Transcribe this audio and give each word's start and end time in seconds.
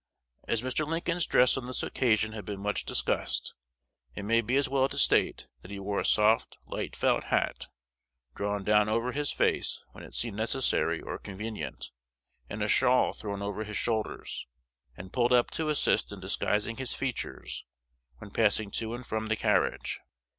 As 0.47 0.63
Mr. 0.63 0.83
Lincoln's 0.83 1.27
dress 1.27 1.57
on 1.57 1.67
this 1.67 1.83
occasion 1.83 2.31
has 2.33 2.41
been 2.41 2.59
much 2.59 2.85
discussed, 2.85 3.53
it 4.15 4.23
may 4.23 4.41
be 4.41 4.57
as 4.57 4.67
well 4.67 4.89
to 4.89 4.97
state 4.97 5.45
that 5.61 5.69
he 5.69 5.77
wore 5.79 5.99
a 5.99 6.05
soft, 6.05 6.57
light 6.65 6.95
felt 6.95 7.25
hat, 7.25 7.67
drawn 8.33 8.63
down 8.63 8.89
over 8.89 9.11
his 9.11 9.31
face 9.31 9.79
when 9.91 10.03
it 10.03 10.15
seemed 10.15 10.37
necessary 10.37 10.99
or 11.01 11.19
convenient, 11.19 11.91
and 12.49 12.63
a 12.63 12.67
shawl 12.67 13.13
thrown 13.13 13.43
over 13.43 13.63
his 13.63 13.77
shoulders, 13.77 14.47
and 14.97 15.13
pulled 15.13 15.31
up 15.31 15.51
to 15.51 15.69
assist 15.69 16.11
in 16.11 16.19
disguising 16.19 16.77
his 16.77 16.95
features 16.95 17.63
when 18.17 18.31
passing 18.31 18.71
to 18.71 18.95
and 18.95 19.05
from 19.05 19.27
the 19.27 19.35
carriage. 19.35 19.99